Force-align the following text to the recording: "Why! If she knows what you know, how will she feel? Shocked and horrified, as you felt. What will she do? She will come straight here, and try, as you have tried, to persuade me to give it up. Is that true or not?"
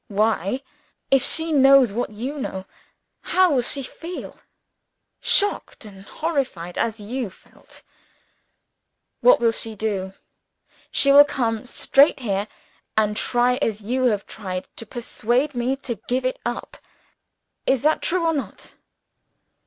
"Why! 0.07 0.63
If 1.11 1.21
she 1.21 1.51
knows 1.51 1.91
what 1.93 2.09
you 2.09 2.39
know, 2.39 2.65
how 3.21 3.51
will 3.53 3.61
she 3.61 3.83
feel? 3.83 4.39
Shocked 5.21 5.85
and 5.85 6.01
horrified, 6.05 6.75
as 6.75 6.99
you 6.99 7.29
felt. 7.29 7.83
What 9.19 9.39
will 9.39 9.51
she 9.51 9.75
do? 9.75 10.13
She 10.89 11.11
will 11.11 11.23
come 11.23 11.67
straight 11.67 12.21
here, 12.21 12.47
and 12.97 13.15
try, 13.15 13.57
as 13.57 13.81
you 13.81 14.05
have 14.05 14.25
tried, 14.25 14.67
to 14.77 14.87
persuade 14.87 15.53
me 15.53 15.75
to 15.85 15.99
give 16.07 16.25
it 16.25 16.39
up. 16.43 16.77
Is 17.67 17.83
that 17.83 18.01
true 18.01 18.25
or 18.25 18.33
not?" 18.33 18.73